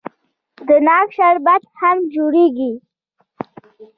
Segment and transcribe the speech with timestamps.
[0.67, 2.71] د ناک شربت هم جوړیږي.